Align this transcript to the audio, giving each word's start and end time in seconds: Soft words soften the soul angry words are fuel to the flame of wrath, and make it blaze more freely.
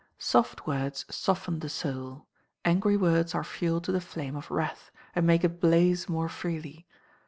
Soft 0.17 0.65
words 0.65 1.05
soften 1.11 1.59
the 1.59 1.69
soul 1.69 2.25
angry 2.65 2.97
words 2.97 3.35
are 3.35 3.43
fuel 3.43 3.79
to 3.81 3.91
the 3.91 4.01
flame 4.01 4.35
of 4.35 4.49
wrath, 4.49 4.89
and 5.13 5.27
make 5.27 5.43
it 5.43 5.61
blaze 5.61 6.09
more 6.09 6.27
freely. 6.27 6.87